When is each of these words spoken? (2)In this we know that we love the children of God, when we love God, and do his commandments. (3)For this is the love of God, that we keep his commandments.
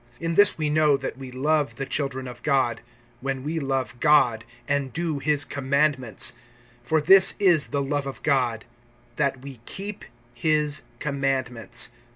(2)In 0.19 0.35
this 0.35 0.57
we 0.57 0.67
know 0.67 0.97
that 0.97 1.15
we 1.15 1.29
love 1.29 1.75
the 1.75 1.85
children 1.85 2.27
of 2.27 2.41
God, 2.41 2.81
when 3.19 3.43
we 3.43 3.59
love 3.59 3.99
God, 3.99 4.43
and 4.67 4.91
do 4.91 5.19
his 5.19 5.45
commandments. 5.45 6.33
(3)For 6.87 7.05
this 7.05 7.35
is 7.37 7.67
the 7.67 7.83
love 7.83 8.07
of 8.07 8.23
God, 8.23 8.65
that 9.17 9.43
we 9.43 9.59
keep 9.67 10.03
his 10.33 10.81
commandments. 10.97 11.89